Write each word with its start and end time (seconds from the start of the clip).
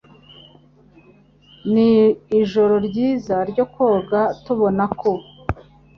Ni 1.71 1.91
ijoro 2.39 2.75
ryiza 2.87 3.35
ryo 3.51 3.65
koga 3.73 4.21
ntubona 4.41 4.83
ko 5.01 5.11